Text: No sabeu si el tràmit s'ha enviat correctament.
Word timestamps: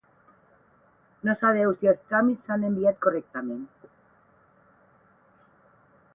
No 1.29 1.35
sabeu 1.41 1.73
si 1.81 1.89
el 1.91 1.99
tràmit 2.13 2.41
s'ha 2.47 2.57
enviat 2.71 2.99
correctament. 3.07 3.63